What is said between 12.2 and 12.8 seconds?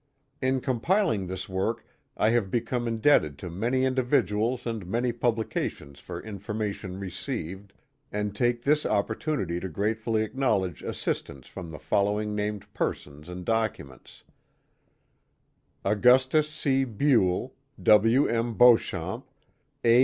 named